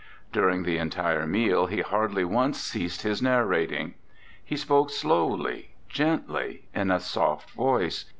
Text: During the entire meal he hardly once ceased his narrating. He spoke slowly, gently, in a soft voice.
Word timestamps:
During 0.33 0.63
the 0.63 0.79
entire 0.79 1.27
meal 1.27 1.67
he 1.67 1.81
hardly 1.81 2.25
once 2.25 2.59
ceased 2.59 3.03
his 3.03 3.21
narrating. 3.21 3.93
He 4.43 4.57
spoke 4.57 4.89
slowly, 4.89 5.75
gently, 5.89 6.65
in 6.73 6.89
a 6.89 6.99
soft 6.99 7.51
voice. 7.51 8.05